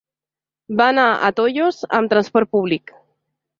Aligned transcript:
Va 0.79 0.87
anar 0.93 1.03
a 1.11 1.29
Tollos 1.41 1.79
amb 1.99 2.15
transport 2.17 2.53
públic. 2.59 2.99